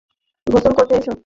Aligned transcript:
গোসল 0.47 0.73
করতে 0.77 0.93
আসো! 0.99 1.11